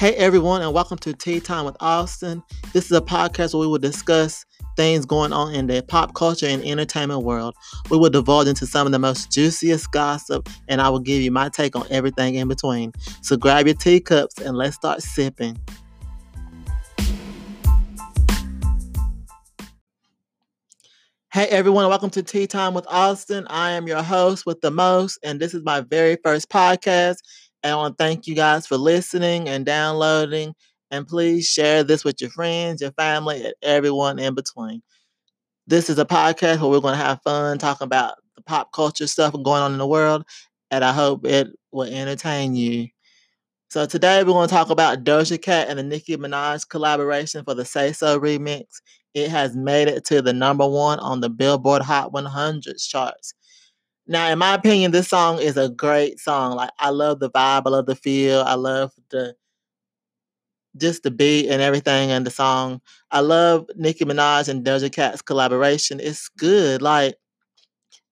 [0.00, 2.42] Hey everyone, and welcome to Tea Time with Austin.
[2.72, 6.46] This is a podcast where we will discuss things going on in the pop culture
[6.46, 7.54] and entertainment world.
[7.90, 11.30] We will divulge into some of the most juiciest gossip, and I will give you
[11.30, 12.94] my take on everything in between.
[13.20, 15.58] So grab your teacups and let's start sipping.
[21.30, 23.46] Hey everyone, welcome to Tea Time with Austin.
[23.50, 27.18] I am your host with the most, and this is my very first podcast.
[27.62, 30.54] I want to thank you guys for listening and downloading.
[30.90, 34.82] And please share this with your friends, your family, and everyone in between.
[35.66, 39.06] This is a podcast where we're going to have fun talking about the pop culture
[39.06, 40.24] stuff going on in the world.
[40.70, 42.88] And I hope it will entertain you.
[43.68, 47.54] So today we're going to talk about Doja Cat and the Nicki Minaj collaboration for
[47.54, 48.64] the Say So remix.
[49.14, 53.34] It has made it to the number one on the Billboard Hot 100 charts.
[54.10, 56.56] Now, in my opinion, this song is a great song.
[56.56, 59.36] Like I love the vibe, I love the feel, I love the
[60.76, 62.80] just the beat and everything and the song.
[63.12, 66.00] I love Nicki Minaj and Doja Cat's collaboration.
[66.00, 66.82] It's good.
[66.82, 67.14] Like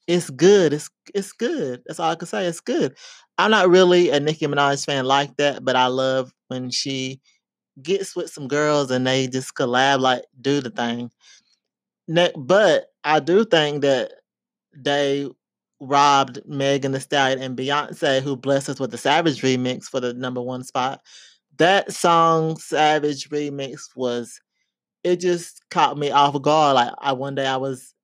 [0.07, 0.73] it's good.
[0.73, 1.83] It's it's good.
[1.87, 2.47] That's all I can say.
[2.47, 2.97] It's good.
[3.37, 7.21] I'm not really a Nicki Minaj fan like that, but I love when she
[7.83, 11.11] gets with some girls and they just collab, like do the thing.
[12.37, 14.13] But I do think that
[14.77, 15.29] they
[15.81, 20.15] robbed Megan Thee Stallion and Beyonce, who blessed us with the Savage remix for the
[20.15, 21.03] number one spot.
[21.59, 24.41] That song, Savage remix, was
[25.05, 26.75] it just caught me off guard.
[26.75, 27.95] Like I one day I was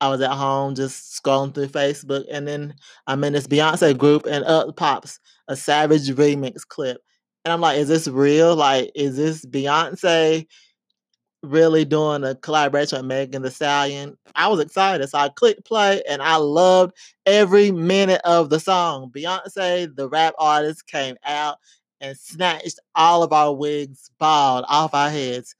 [0.00, 2.74] I was at home just scrolling through Facebook, and then
[3.06, 7.00] I'm in this Beyonce group, and up pops a Savage remix clip,
[7.44, 8.54] and I'm like, "Is this real?
[8.56, 10.46] Like, is this Beyonce
[11.44, 14.16] really doing a collaboration with Megan Thee Stallion.
[14.34, 15.08] I was excited.
[15.08, 19.10] So I clicked play and I loved every minute of the song.
[19.14, 21.58] Beyonce, the rap artist, came out
[22.00, 25.54] and snatched all of our wigs bald off our heads.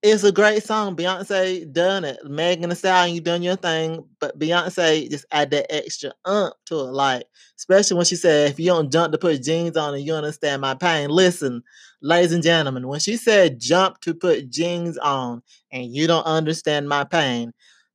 [0.00, 0.94] It's a great song.
[0.94, 2.18] Beyonce done it.
[2.24, 6.76] Megan Thee Stallion, you done your thing, but Beyonce just add that extra ump to
[6.76, 6.92] it.
[6.92, 7.24] Like,
[7.58, 10.62] especially when she said, if you don't jump to put jeans on and you understand
[10.62, 11.10] my pain.
[11.10, 11.64] Listen,
[12.00, 15.42] ladies and gentlemen, when she said jump to put jeans on
[15.72, 17.52] and you don't understand my pain,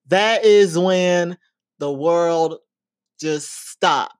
[0.08, 1.38] that is when
[1.80, 2.60] the world
[3.20, 4.16] just stopped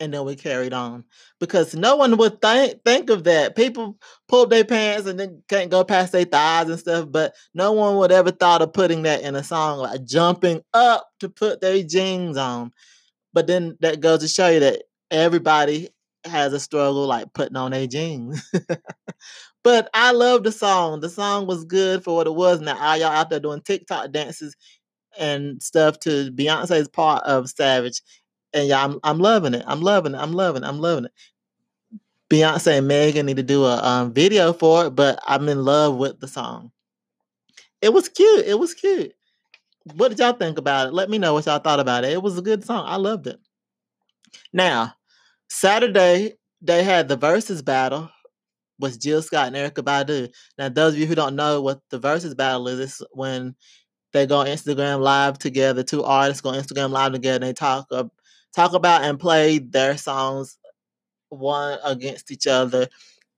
[0.00, 1.04] and then we carried on
[1.38, 3.54] because no one would think think of that.
[3.54, 3.98] People
[4.28, 7.96] pull their pants and then can't go past their thighs and stuff, but no one
[7.96, 11.82] would ever thought of putting that in a song like jumping up to put their
[11.82, 12.72] jeans on.
[13.32, 15.90] But then that goes to show you that everybody
[16.24, 18.42] has a struggle like putting on their jeans.
[19.64, 21.00] but I love the song.
[21.00, 22.60] The song was good for what it was.
[22.60, 24.56] Now all y'all out there doing TikTok dances
[25.18, 28.00] and stuff to Beyonce's part of Savage
[28.52, 29.64] and yeah, I'm I'm loving it.
[29.66, 30.18] I'm loving it.
[30.18, 30.66] I'm loving it.
[30.66, 31.12] I'm loving it.
[32.28, 35.96] Beyonce and Megan need to do a um, video for it, but I'm in love
[35.96, 36.70] with the song.
[37.82, 38.46] It was cute.
[38.46, 39.12] It was cute.
[39.94, 40.94] What did y'all think about it?
[40.94, 42.12] Let me know what y'all thought about it.
[42.12, 42.84] It was a good song.
[42.86, 43.40] I loved it.
[44.52, 44.94] Now,
[45.50, 48.08] Saturday they had the Verzuz battle
[48.78, 50.32] with Jill Scott and Erykah Badu.
[50.56, 53.54] Now, those of you who don't know what the Verzuz battle is, it's when
[54.12, 55.82] they go Instagram live together.
[55.82, 57.36] Two artists go Instagram live together.
[57.36, 57.88] and They talk
[58.54, 60.58] talk about and play their songs
[61.28, 62.88] one against each other.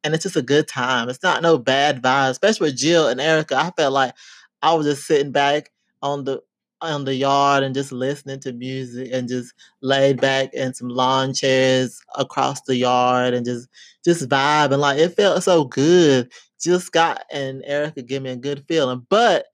[0.05, 1.09] And it's just a good time.
[1.09, 3.53] It's not no bad vibe, especially with Jill and Erykah.
[3.53, 4.15] I felt like
[4.61, 5.71] I was just sitting back
[6.03, 6.41] on the
[6.82, 11.32] on the yard and just listening to music and just laid back in some lawn
[11.34, 13.69] chairs across the yard and just
[14.04, 14.78] just vibing.
[14.78, 16.32] Like it felt so good.
[16.60, 19.06] Jill Scott and Erykah give me a good feeling.
[19.09, 19.47] But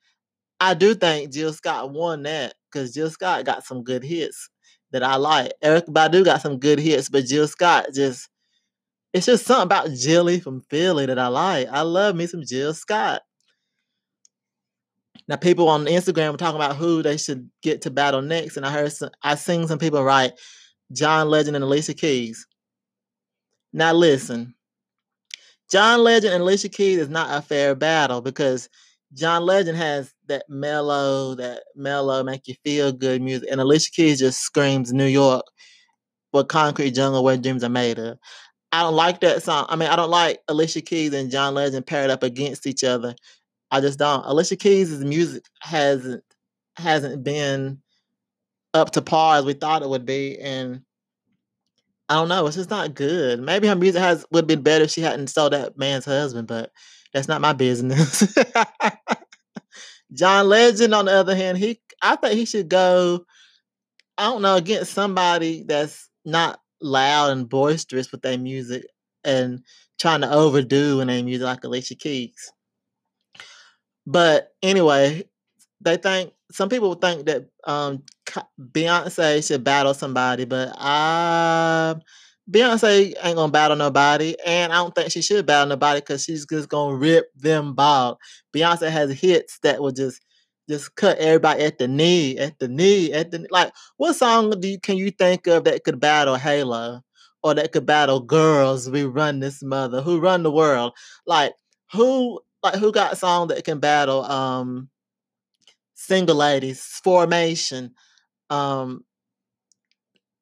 [0.61, 4.51] I do think Jill Scott won that because Jill Scott got some good hits
[4.93, 5.53] that I like.
[5.63, 8.29] Erykah Badu got some good hits, but Jill Scott just
[9.13, 11.69] it's just something about Jilly from Philly that I like.
[11.69, 13.23] I love me some Jill Scott.
[15.29, 18.65] Now people on Instagram were talking about who they should get to battle next, and
[18.65, 20.33] I heard some, I seen some people write
[20.93, 22.47] John Legend and Alicia Keys.
[23.73, 24.55] Now listen,
[25.71, 28.71] John Legend and Alicia Keys is not a fair battle because
[29.13, 34.19] John Legend has that mellow, that mellow, make you feel good music, and Alicia Keys
[34.19, 35.45] just screams New York
[36.33, 38.19] with Concrete Jungle where dreams are made of.
[38.73, 39.67] I don't like that song.
[39.69, 43.15] I mean, I don't like Alicia Keys and John Legend paired up against each other.
[43.71, 44.25] I just don't.
[44.25, 46.25] Alicia Keys' music hasn't
[46.77, 47.83] hasn't been
[48.75, 50.83] up to par as we thought it would be, and
[52.09, 52.47] I don't know.
[52.47, 53.41] It's just not good.
[53.41, 56.49] Maybe her music has would have been better if she hadn't sold that man's husband,
[56.49, 56.73] but
[57.13, 58.35] that's not my business.
[60.13, 63.25] John Legend, on the other hand, he I think he should go.
[64.17, 68.87] I don't know against somebody that's not loud and boisterous with their music,
[69.25, 69.63] and
[70.01, 72.53] trying to overdo in their music like Alicia Keys.
[74.09, 75.25] But anyway,
[75.83, 78.03] they think some people think that um,
[78.59, 80.73] Beyonce should battle somebody, but
[82.51, 86.47] Beyonce ain't gonna battle nobody, and I don't think she should battle nobody because she's
[86.47, 88.17] just gonna rip them bald.
[88.55, 90.23] Beyonce has hits that will just
[90.71, 93.75] just cut everybody at the knee, at the knee, at the like.
[93.99, 97.03] What song do you can you think of that could battle Halo,
[97.43, 98.89] or that could battle Girls?
[98.89, 100.95] We run this mother, who run the world?
[101.27, 101.53] Like
[101.93, 104.89] who, like who got a song that can battle um
[105.95, 107.95] single ladies, formation,
[108.51, 109.05] um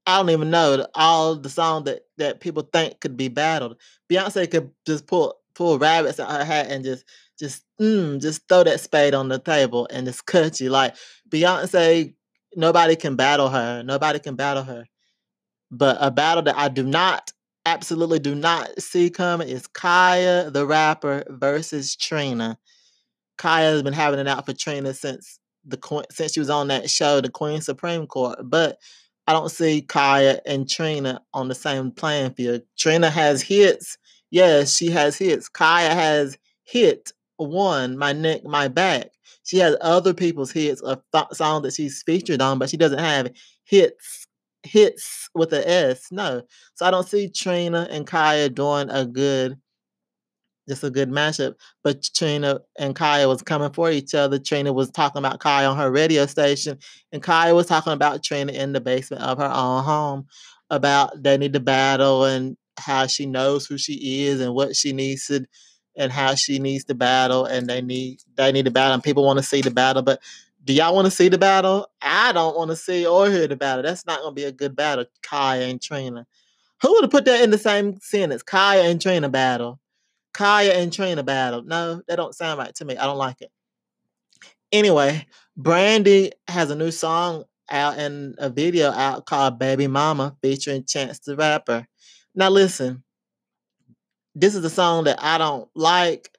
[0.07, 3.77] I don't even know all the song that that people think could be battled.
[4.11, 7.05] Beyonce could just pull pull rabbits out her hat and just
[7.39, 10.71] just mm, just throw that spade on the table and just cut you.
[10.71, 10.95] Like
[11.29, 12.15] Beyonce,
[12.55, 13.83] nobody can battle her.
[13.83, 14.85] Nobody can battle her.
[15.71, 17.33] But a battle that I do not,
[17.67, 22.57] absolutely do not see coming is Khia the rapper versus Trina.
[23.39, 26.89] Khia has been having it out for Trina since the since she was on that
[26.89, 28.39] show, the Queen Supreme Court.
[28.45, 28.79] But
[29.27, 32.63] I don't see Khia and Trina on the same playing field.
[32.79, 33.99] Trina has hits.
[34.31, 35.49] Yes, she has hits.
[35.51, 39.11] Khia has hit one, my neck, my back.
[39.43, 43.31] She has other people's hits of th- that she's featured on, but she doesn't have
[43.65, 44.26] hits
[44.67, 46.09] hits with an S.
[46.11, 46.43] No.
[46.75, 49.59] So I don't see Trina and Khia doing a good
[50.69, 51.55] just a good matchup.
[51.85, 54.39] But Trina and Khia was coming for each other.
[54.39, 56.79] Trina was talking about Khia on her radio station,
[57.13, 60.27] and Khia was talking about Trina in the basement of her own home
[60.71, 64.93] about they need to battle and how she knows who she is and what she
[64.93, 65.47] needs to
[65.97, 69.25] and how she needs to battle and they need they need to battle and people
[69.25, 70.21] want to see the battle but
[70.67, 71.89] do y'all want to see the battle?
[72.03, 73.85] I don't want to see or hear the battle.
[73.85, 76.27] That's not going to be a good battle Khia and trina.
[76.83, 79.79] Who would have put that in the same sentence Khia and trina battle?
[80.35, 81.63] Khia and trina battle.
[81.63, 82.97] No that don't sound right to me.
[82.97, 83.51] I don't like it.
[84.73, 85.27] Anyway
[85.57, 91.21] brandy has a new song out and a video out called baby mama featuring chance
[91.21, 91.87] the rapper.
[92.35, 93.05] Now listen
[94.37, 96.31] this is a song that I don't like.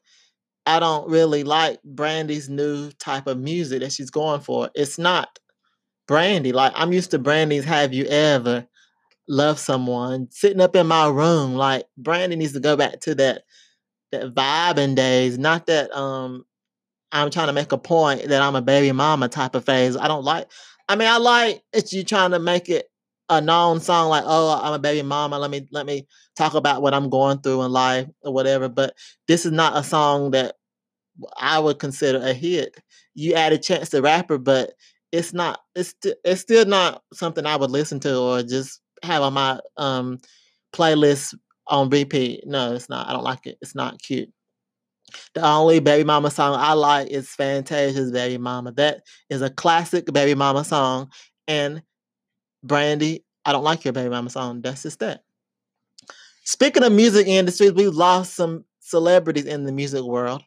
[0.68, 4.70] I don't really like Brandy's new type of music that she's going for.
[4.76, 5.40] It's not
[6.08, 6.52] Brandy.
[6.52, 8.68] Like I'm used to Brandy's Have You Ever
[9.30, 11.56] Loved Someone sitting up in my room.
[11.56, 13.44] Like Brandy needs to go back to that
[14.12, 16.46] that vibing days, not that um
[17.12, 19.96] I'm trying to make a point that I'm a baby mama type of phase.
[19.96, 20.48] I don't like
[20.90, 22.90] I mean I like it's you trying to make it
[23.30, 26.82] a known song like oh i'm a baby mama let me let me talk about
[26.82, 28.94] what i'm going through in life or whatever but
[29.28, 30.56] this is not a song that
[31.38, 32.76] i would consider a hit
[33.14, 34.74] you added chance the rapper but
[35.12, 39.22] it's not it's st- it's still not something i would listen to or just have
[39.22, 40.18] on my um
[40.74, 41.36] playlist
[41.68, 44.30] on repeat no it's not i don't like it it's not cute
[45.34, 48.72] the only baby mama song I like is Fantasia's Baby Mama.
[48.74, 51.12] That is a classic baby mama song.
[51.48, 51.82] And
[52.64, 54.62] Brandy, I don't like your baby mama song.
[54.62, 55.24] That's just that.
[56.44, 60.44] Speaking of music industries, we lost some celebrities in the music world.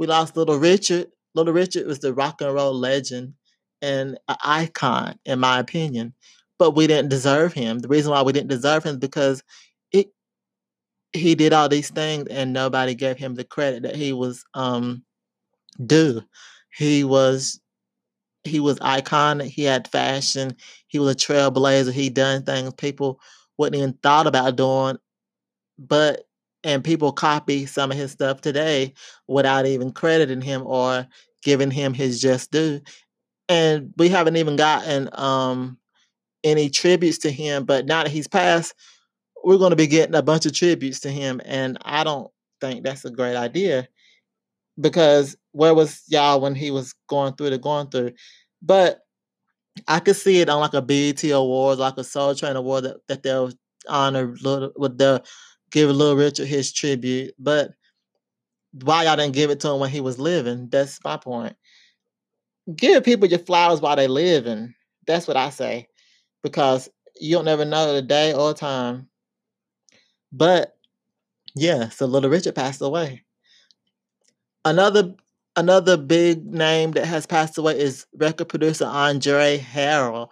[0.00, 1.08] We lost Little Richard.
[1.34, 3.34] Little Richard was the rock and roll legend
[3.82, 6.14] and an icon, in my opinion.
[6.58, 7.80] But we didn't deserve him.
[7.80, 9.42] The reason why we didn't deserve him is because
[9.92, 10.08] it
[11.12, 15.04] he did all these things and nobody gave him the credit that he was um
[15.84, 16.22] due.
[16.74, 17.60] He was
[18.44, 19.48] he was iconic.
[19.48, 20.56] He had fashion.
[20.86, 21.92] He was a trailblazer.
[21.92, 23.20] He done things people
[23.58, 24.96] wouldn't even thought about doing.
[25.78, 26.24] But
[26.64, 28.94] and people copy some of his stuff today
[29.26, 31.06] without even crediting him or
[31.42, 32.80] giving him his just due.
[33.48, 35.78] And we haven't even gotten um,
[36.44, 37.64] any tributes to him.
[37.64, 38.74] But now that he's passed,
[39.42, 41.40] we're going to be getting a bunch of tributes to him.
[41.44, 43.88] And I don't think that's a great idea
[44.78, 48.12] because where was y'all when he was going through the going through?
[48.62, 49.00] But
[49.88, 52.96] I could see it on like a BET Awards, like a Soul Train Award that,
[53.08, 53.52] that they'll
[53.88, 55.22] honor little with the
[55.70, 57.34] give Little Richard his tribute.
[57.38, 57.72] But
[58.72, 60.68] why y'all didn't give it to him when he was living?
[60.68, 61.56] That's my point.
[62.74, 64.74] Give people your flowers while they living.
[65.06, 65.88] That's what I say.
[66.42, 66.88] Because
[67.20, 69.08] you don't never know the day or time.
[70.32, 70.76] But
[71.54, 73.24] yeah, so Little Richard passed away.
[74.64, 75.14] Another
[75.56, 80.30] another big name that has passed away is record producer Andre Harrell.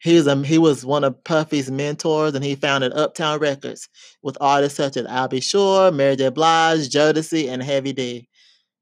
[0.00, 3.88] He was, a, he was one of Puffy's mentors, and he founded Uptown Records
[4.22, 6.30] with artists such as Al Shore, Mary J.
[6.30, 8.28] Blige, Jodeci, and Heavy D.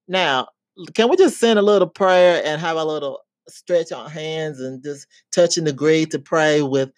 [0.06, 0.48] Now,
[0.94, 4.82] can we just send a little prayer and have a little stretch our hands and
[4.82, 6.90] just touch and agree to pray with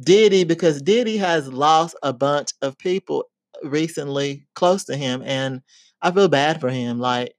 [0.00, 3.24] Diddy because Diddy has lost a bunch of people
[3.64, 5.62] recently close to him, and
[6.02, 7.00] I feel bad for him.
[7.00, 7.34] Like,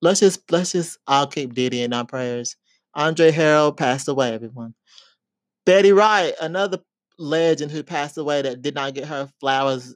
[0.00, 2.56] let's just let's just all keep Diddy in our prayers.
[2.94, 4.74] Andre Harrell passed away, everyone.
[5.66, 6.78] Betty Wright, another
[7.18, 9.94] legend who passed away that did not get her flowers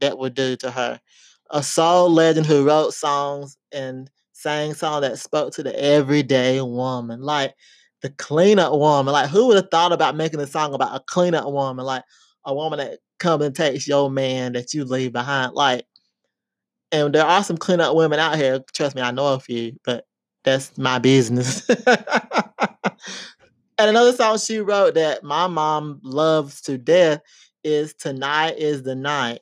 [0.00, 1.00] that were due to her.
[1.50, 7.22] A soul legend who wrote songs and sang songs that spoke to the everyday woman.
[7.22, 7.54] Like
[8.02, 9.12] the cleanup woman.
[9.12, 11.84] Like who would have thought about making a song about a cleanup woman?
[11.84, 12.04] Like
[12.44, 15.54] a woman that comes and takes your man that you leave behind.
[15.54, 15.86] Like
[16.92, 18.60] and there are some cleanup women out here.
[18.72, 20.06] Trust me, I know a few, but
[20.44, 21.68] that's my business.
[23.78, 27.20] and another song she wrote that my mom loves to death
[27.62, 29.40] is Tonight is the Night.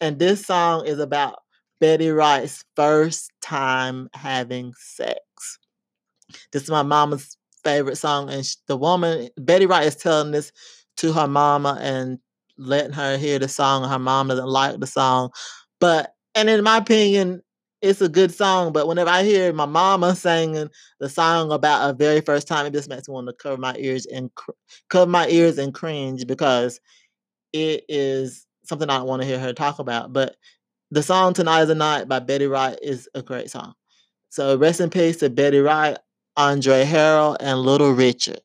[0.00, 1.40] And this song is about
[1.80, 5.18] Betty Wright's first time having sex.
[6.52, 8.30] This is my mama's favorite song.
[8.30, 10.52] And the woman, Betty Wright, is telling this
[10.98, 12.18] to her mama and
[12.56, 13.88] letting her hear the song.
[13.88, 15.30] Her mom doesn't like the song.
[15.80, 17.42] But, and in my opinion,
[17.86, 21.92] it's a good song, but whenever I hear my mama singing the song about a
[21.92, 24.50] very first time, it just makes me want to cover my ears and cr-
[24.90, 26.80] cover my ears and cringe because
[27.52, 30.12] it is something I don't want to hear her talk about.
[30.12, 30.36] But
[30.90, 33.74] the song "Tonight Is the Night" by Betty Wright is a great song.
[34.30, 35.96] So rest in peace to Betty Wright,
[36.36, 38.40] Andre Harrell, and Little Richard.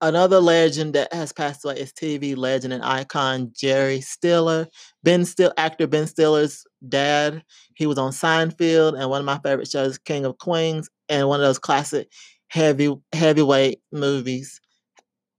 [0.00, 4.66] Another legend that has passed away is TV legend and icon Jerry Stiller.
[5.02, 7.42] Ben Still actor Ben Stiller's dad.
[7.74, 11.40] He was on Seinfeld and one of my favorite shows, King of Queens, and one
[11.40, 12.10] of those classic
[12.48, 14.60] heavy heavyweight movies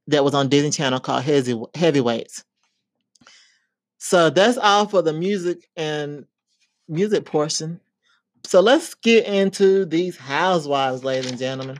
[0.07, 2.43] that was on Disney Channel called Heavy, Heavyweights.
[3.97, 6.25] So that's all for the music and
[6.87, 7.79] music portion.
[8.45, 11.79] So let's get into these housewives, ladies and gentlemen.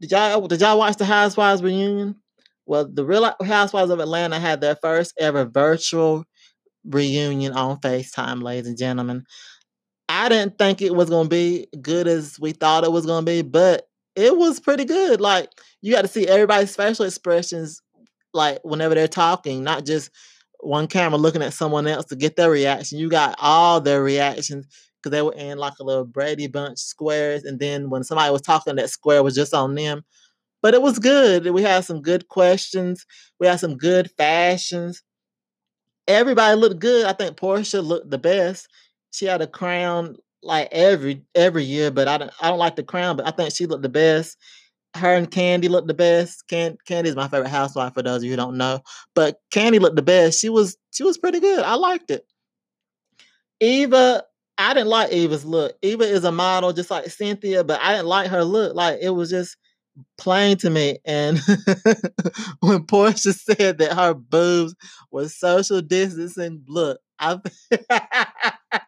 [0.00, 2.16] Did y'all did y'all watch the Housewives reunion?
[2.66, 6.24] Well, the Real Housewives of Atlanta had their first ever virtual
[6.88, 9.24] reunion on FaceTime, ladies and gentlemen.
[10.08, 13.42] I didn't think it was gonna be good as we thought it was gonna be,
[13.42, 15.20] but it was pretty good.
[15.20, 15.50] Like
[15.82, 17.82] you got to see everybody's facial expressions,
[18.32, 20.10] like whenever they're talking, not just
[20.60, 22.98] one camera looking at someone else to get their reaction.
[22.98, 24.66] You got all their reactions
[24.98, 28.42] because they were in like a little Brady Bunch squares, and then when somebody was
[28.42, 30.02] talking, that square was just on them.
[30.62, 31.46] But it was good.
[31.52, 33.04] We had some good questions.
[33.38, 35.02] We had some good fashions.
[36.08, 37.06] Everybody looked good.
[37.06, 38.68] I think Porsha looked the best.
[39.10, 42.82] She had a crown like every every year, but I don't I don't like the
[42.82, 44.38] crown, but I think she looked the best.
[44.94, 46.48] Her and Kandi looked the best.
[46.48, 48.80] Can, Kandi is my favorite housewife for those of you who don't know.
[49.14, 50.40] But Kandi looked the best.
[50.40, 51.62] She was she was pretty good.
[51.64, 52.26] I liked it.
[53.60, 54.22] Eva,
[54.58, 55.76] I didn't like Eva's look.
[55.82, 58.74] Eva is a model just like Cynthia, but I didn't like her look.
[58.74, 59.56] Like it was just
[60.18, 60.98] plain to me.
[61.04, 61.38] And
[62.60, 64.74] when Porsha said that her boobs
[65.10, 67.38] was social distancing, look, I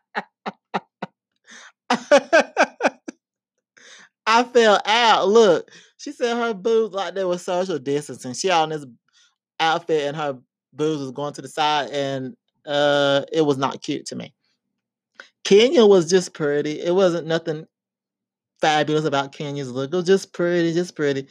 [4.26, 5.28] I fell out.
[5.28, 8.34] Look, she said her boobs like they were social distancing.
[8.34, 8.84] She on this
[9.60, 10.38] outfit and her
[10.72, 12.34] boobs was going to the side, and
[12.66, 14.34] uh, it was not cute to me.
[15.44, 16.80] Kenya was just pretty.
[16.80, 17.66] It wasn't nothing
[18.60, 19.92] fabulous about Kenya's look.
[19.92, 21.28] It was just pretty, just pretty.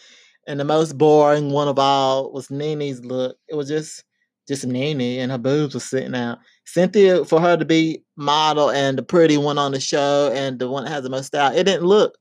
[0.47, 3.37] And the most boring one of all was Nene's look.
[3.47, 4.03] It was just
[4.47, 6.39] just Nene, and her boobs were sitting out.
[6.65, 10.69] Cynthia, for her to be model and the pretty one on the show and the
[10.69, 12.17] one that has the most style, it didn't look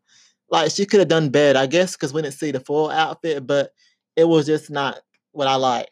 [0.51, 3.47] like she could have done better, I guess, because we didn't see the full outfit,
[3.47, 3.71] but
[4.17, 4.99] it was just not
[5.33, 5.91] what I like.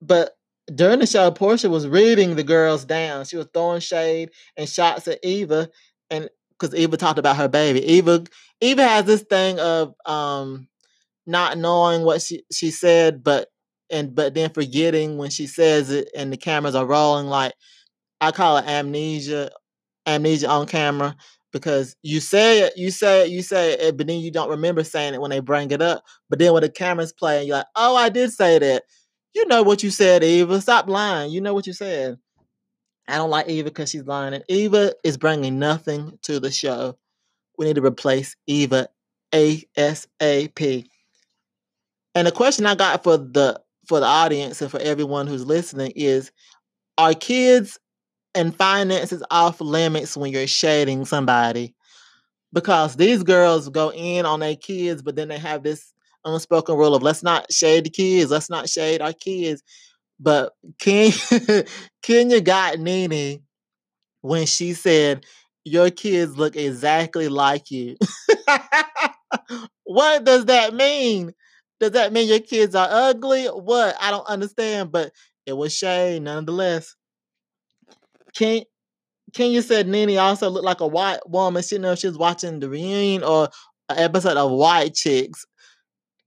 [0.00, 0.36] But
[0.74, 3.24] during the show, Porsha was reading the girls down.
[3.24, 5.68] She was throwing shade and shots at Eva,
[6.10, 7.80] and because Eva talked about her baby.
[7.84, 8.24] Eva
[8.60, 10.68] Eva has this thing of um
[11.26, 13.48] not knowing what she she said, but
[13.90, 17.26] and but then forgetting when she says it and the cameras are rolling.
[17.26, 17.54] Like
[18.20, 19.50] I call it amnesia,
[20.06, 21.16] amnesia on camera
[21.52, 24.84] because you say it, you say it, you say it, but then you don't remember
[24.84, 26.02] saying it when they bring it up.
[26.28, 28.84] But then when the cameras play, you're like, oh, I did say that.
[29.34, 30.60] You know what you said, Eva.
[30.60, 31.30] Stop lying.
[31.30, 32.18] You know what you said.
[33.08, 34.34] I don't like Eva because she's lying.
[34.34, 36.96] And Eva is bringing nothing to the show.
[37.56, 38.88] We need to replace Eva
[39.32, 40.86] ASAP.
[42.14, 45.92] And the question I got for the for the audience and for everyone who's listening
[45.96, 46.30] is
[46.98, 47.78] are kids
[48.34, 51.74] and finances off limits when you're shading somebody
[52.52, 55.92] because these girls go in on their kids, but then they have this
[56.24, 59.62] unspoken rule of let's not shade the kids, let's not shade our kids.
[60.20, 61.12] But Ken,
[62.02, 63.40] Kenya got Nene
[64.20, 65.24] when she said,
[65.64, 67.96] Your kids look exactly like you.
[69.84, 71.32] what does that mean?
[71.80, 73.46] Does that mean your kids are ugly?
[73.46, 73.96] What?
[74.00, 75.12] I don't understand, but
[75.46, 76.96] it was shade nonetheless.
[78.34, 78.62] Ken,
[79.32, 81.62] Kenya said Nene also looked like a white woman.
[81.62, 83.48] She didn't know if she was watching the reunion or
[83.88, 85.44] an episode of White Chicks.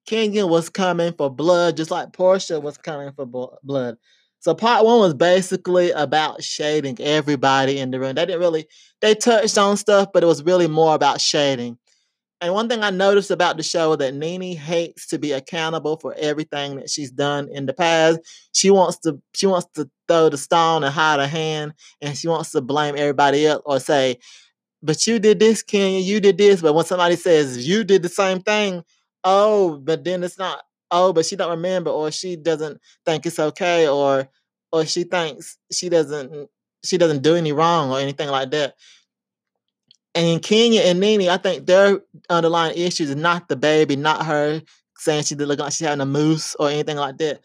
[0.06, 3.26] Kenya was coming for blood, just like Porsha was coming for
[3.64, 3.98] blood.
[4.40, 8.16] So part one was basically about shading everybody in the room.
[8.16, 8.68] They didn't really
[9.00, 11.78] they touched on stuff, but it was really more about shading.
[12.42, 16.16] And one thing I noticed about the show that Nene hates to be accountable for
[16.18, 18.20] everything that she's done in the past.
[18.52, 22.28] She wants to she wants to throw the stone and hide her hand, and she
[22.28, 24.18] wants to blame everybody else or say,
[24.82, 26.00] "But you did this, Kenya.
[26.00, 28.84] You did this." But when somebody says you did the same thing,
[29.24, 30.62] oh, but then it's not.
[30.90, 34.28] Oh, but she don't remember, or she doesn't think it's okay, or
[34.72, 36.50] or she thinks she doesn't
[36.84, 38.76] she doesn't do any wrong or anything like that.
[40.14, 44.62] And Kenya and Nene, I think their underlying issues is not the baby, not her
[44.98, 47.42] saying she look like she's having a moose or anything like that.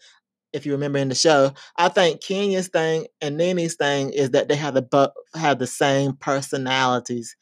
[0.53, 4.47] If you remember in the show, I think Kenya's thing and Nene's thing is that
[4.47, 7.35] they have the have the same personalities.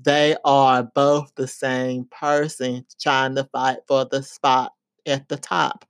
[0.00, 4.72] They are both the same person trying to fight for the spot
[5.06, 5.84] at the top,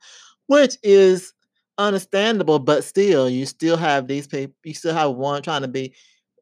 [0.47, 1.35] which is
[1.77, 4.55] understandable, but still, you still have these people.
[4.65, 5.95] You still have one trying to be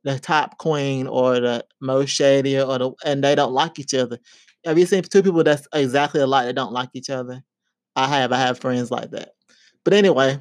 [0.05, 4.19] the top queen or the most shady or the and they don't like each other.
[4.65, 7.43] Have you seen two people that's exactly alike that don't like each other?
[7.97, 8.33] I have.
[8.33, 9.31] I have friends like that.
[9.85, 10.39] But anyway,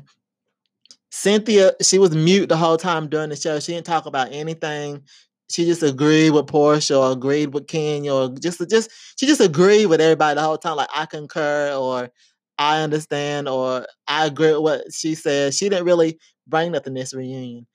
[1.10, 3.60] Cynthia, she was mute the whole time during the show.
[3.60, 5.04] She didn't talk about anything.
[5.50, 9.86] She just agreed with Porsha or agreed with Kenya or just just she just agreed
[9.88, 10.78] with everybody the whole time.
[10.78, 12.10] Like I concur or
[12.58, 15.54] I understand or I agree with what she said.
[15.54, 17.68] She didn't really bring nothing this reunion.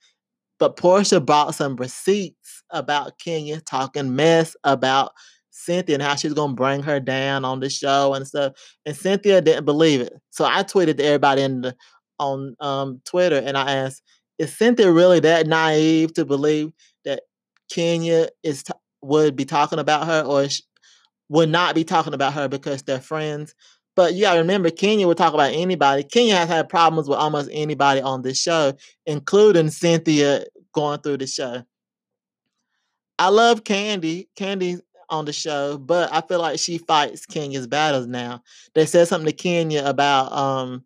[0.59, 5.13] But Porsha brought some receipts about Kenya talking mess about
[5.49, 8.53] Cynthia and how she's gonna bring her down on the show and stuff.
[8.85, 10.13] And Cynthia didn't believe it.
[10.29, 11.75] So I tweeted to everybody in the
[12.19, 14.03] on um, Twitter and I asked,
[14.37, 16.71] is Cynthia really that naive to believe
[17.71, 20.61] Kenya is t- would be talking about her or sh-
[21.29, 23.55] would not be talking about her because they're friends?
[23.95, 26.03] But you gotta remember, Kenya would talk about anybody.
[26.03, 28.73] Kenya has had problems with almost anybody on this show,
[29.05, 31.63] including Cynthia going through the show.
[33.17, 34.29] I love Candy.
[34.37, 38.41] Kandi on the show, but I feel like she fights Kenya's battles now.
[38.73, 40.85] They said something to Kenya about um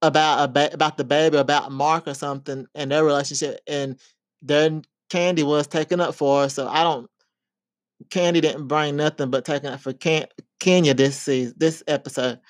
[0.00, 3.98] about ba- about the baby, about Mark or something, and their relationship, and
[4.42, 6.42] then Kandi was taken up for.
[6.42, 7.10] Her, so I don't.
[8.10, 10.26] Kandi didn't bring nothing but taking up for Ken-
[10.60, 12.40] Kenya this season, this episode.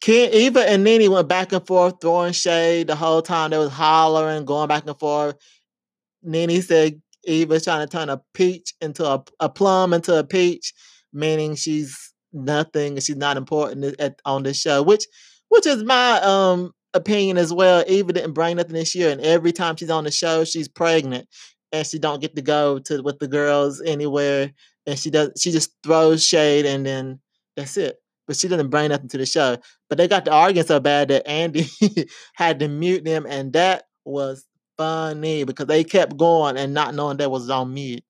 [0.00, 3.50] Ken, Eva and Nene went back and forth, throwing shade the whole time.
[3.50, 5.36] They was hollering, going back and forth.
[6.22, 10.72] Nene said Eva's trying to turn a peach into a, a plum into a peach,
[11.12, 15.06] meaning she's nothing, she's not important at, on this show, which
[15.48, 17.84] which is my um opinion as well.
[17.86, 21.28] Eva didn't bring nothing this year, and every time she's on the show, she's pregnant,
[21.72, 24.52] and she don't get to go to with the girls anywhere,
[24.86, 27.20] and she does she just throws shade, and then
[27.56, 29.56] that's it but she doesn't bring nothing to the show.
[29.88, 31.66] But they got the arguing so bad that Andy
[32.34, 34.44] had to mute them, and that was
[34.76, 38.04] funny because they kept going and not knowing that was on mute.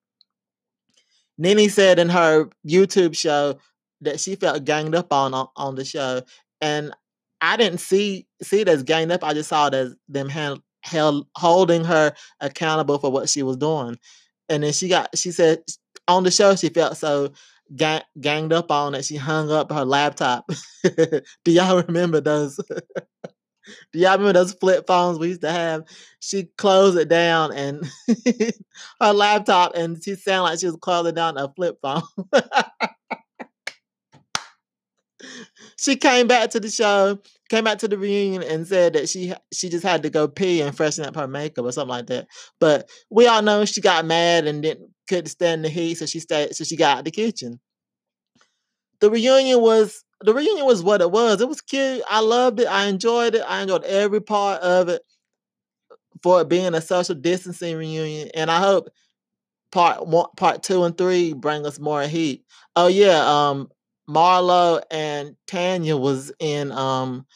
[1.38, 3.58] Nene said in her YouTube show
[4.00, 6.22] that she felt ganged up on on, on the show,
[6.60, 6.92] and
[7.40, 9.24] I didn't see see it as ganged up.
[9.24, 13.56] I just saw it as them hand, held holding her accountable for what she was
[13.56, 13.96] doing.
[14.48, 15.60] And then she got she said
[16.06, 17.30] on the show she felt so
[17.76, 20.50] gang, ganged up on that she hung up her laptop.
[21.44, 22.58] Do y'all remember those?
[23.92, 25.84] Do y'all remember those flip phones we used to have?
[26.20, 27.86] She closed it down and
[29.00, 32.02] her laptop, and she sounded like she was closing down a flip phone.
[35.78, 39.32] She came back to the show, came back to the reunion, and said that she
[39.52, 42.26] she just had to go pee and freshen up her makeup or something like that.
[42.58, 46.20] But we all know she got mad and didn't couldn't stand the heat, so she
[46.20, 46.54] stayed.
[46.54, 47.60] So she got out the kitchen.
[49.00, 51.40] The reunion was the reunion was what it was.
[51.40, 52.02] It was cute.
[52.10, 52.66] I loved it.
[52.66, 53.44] I enjoyed it.
[53.46, 55.02] I enjoyed every part of it
[56.22, 58.30] for it being a social distancing reunion.
[58.34, 58.88] And I hope
[59.70, 62.44] part one, part two and three bring us more heat.
[62.74, 63.68] Oh yeah, um,
[64.08, 67.26] Marlo and Tanya was in um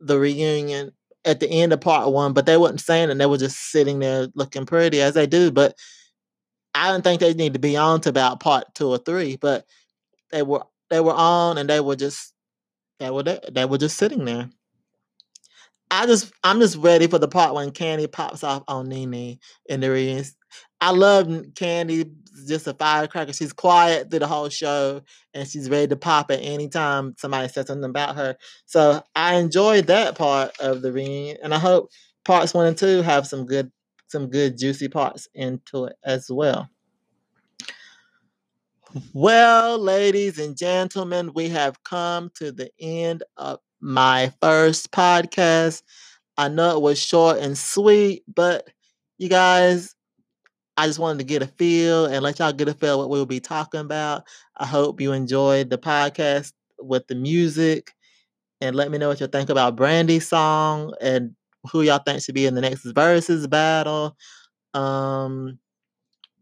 [0.00, 0.92] the reunion
[1.24, 3.18] at the end of part one, but they wasn't saying it.
[3.18, 5.50] They were just sitting there looking pretty as they do.
[5.50, 5.74] But
[6.74, 9.36] I didn't think they need to be on to about part two or three.
[9.36, 9.64] But
[10.30, 12.32] they were they were on and they were just
[12.98, 14.48] they were there, they were just sitting there.
[15.90, 19.80] I just I'm just ready for the part when Kandi pops off on Nene in
[19.80, 20.24] the reunion.
[20.80, 22.12] I love Kandi.
[22.46, 23.32] just a firecracker.
[23.32, 25.02] She's quiet through the whole show
[25.34, 28.36] and she's ready to pop at any time somebody says something about her.
[28.66, 31.90] So I enjoyed that part of the reunion and I hope
[32.24, 33.70] parts one and two have some good
[34.08, 36.70] some good juicy parts into it as well.
[39.12, 45.82] Well, ladies and gentlemen, we have come to the end of my first podcast.
[46.38, 48.68] I know it was short and sweet, but
[49.18, 49.94] you guys,
[50.78, 53.26] I just wanted to get a feel and let y'all get a feel what we'll
[53.26, 54.22] be talking about.
[54.56, 57.92] I hope you enjoyed the podcast with the music
[58.60, 61.34] and let me know what you think about Brandy's song and
[61.72, 64.16] who y'all think should be in the next Verzuz battle.
[64.72, 65.58] Um,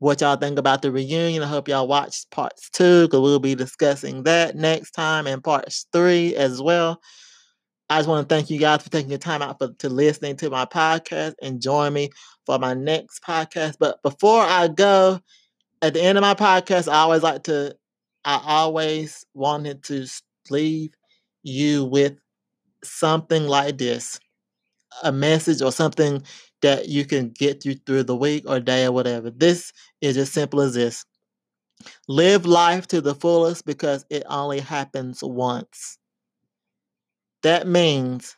[0.00, 1.42] what y'all think about the reunion.
[1.42, 5.86] I hope y'all watch parts two because we'll be discussing that next time and parts
[5.94, 7.00] three as well.
[7.88, 10.36] I just want to thank you guys for taking your time out for to listening
[10.38, 12.10] to my podcast and join me
[12.44, 13.76] for my next podcast.
[13.78, 15.20] But before I go,
[15.82, 17.76] at the end of my podcast, I always like to,
[18.24, 20.06] I always wanted to
[20.50, 20.90] leave
[21.42, 22.14] you with
[22.82, 24.18] something like this
[25.02, 26.22] a message or something
[26.62, 29.30] that you can get you through the week or day or whatever.
[29.30, 31.04] This is as simple as this
[32.08, 35.98] live life to the fullest because it only happens once.
[37.46, 38.36] That means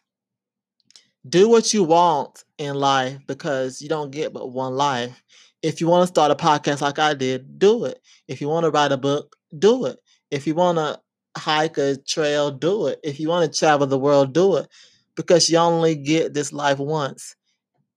[1.26, 5.22] do what you want in life because you don't get but one life.
[5.62, 8.02] If you want to start a podcast like I did, do it.
[8.28, 9.96] If you want to write a book, do it.
[10.30, 11.00] If you want to
[11.40, 13.00] hike a trail, do it.
[13.02, 14.68] If you want to travel the world, do it.
[15.16, 17.34] Because you only get this life once.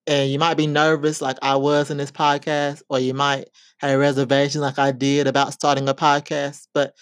[0.08, 4.00] And you might be nervous like I was in this podcast, or you might have
[4.00, 6.70] reservations like I did about starting a podcast.
[6.74, 6.94] But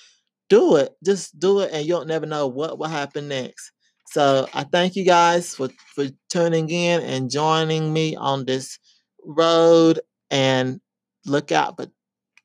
[0.50, 0.96] do it.
[1.06, 3.72] Just do it and you'll never know what will happen next.
[4.12, 8.80] So I thank you guys for, for tuning in and joining me on this
[9.24, 10.00] road
[10.32, 10.82] and
[11.28, 11.86] look out for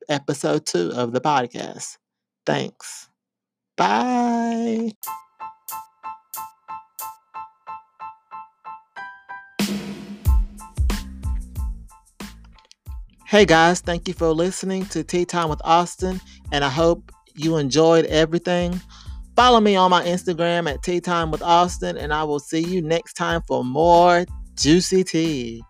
[0.07, 1.97] episode two of the podcast.
[2.45, 3.09] Thanks.
[3.77, 4.91] Bye.
[13.25, 17.57] Hey guys, thank you for listening to Tea Time with Austin, and I hope you
[17.57, 18.79] enjoyed everything.
[19.35, 22.81] Follow me on my Instagram at Tea Time with Austin, and I will see you
[22.81, 25.61] next time for more juicy tea.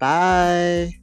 [0.00, 1.01] Bye.